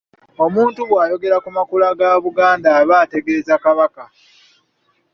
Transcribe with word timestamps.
Omuntu 0.45 0.79
bw’ayogera 0.89 1.37
ku 1.43 1.49
makula 1.57 1.89
ga 1.99 2.09
Buganda 2.23 2.69
aba 2.79 2.95
ategeeza 3.05 3.53
Kabaka. 3.63 4.03